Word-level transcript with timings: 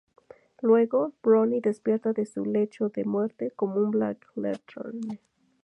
Luego, 0.63 1.13
Ronnie 1.21 1.61
despierta 1.61 2.11
de 2.11 2.25
su 2.25 2.43
lecho 2.43 2.89
de 2.89 3.03
muerte 3.03 3.51
como 3.51 3.75
un 3.75 3.91
Black 3.91 4.25
Lantern. 4.33 5.19